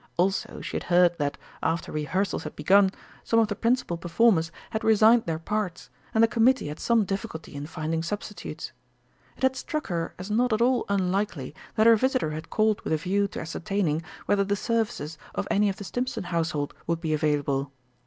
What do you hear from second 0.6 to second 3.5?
she had heard that, after rehearsals had begun, some of